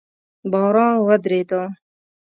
باران 0.51 0.95
ودرېده 1.07 1.61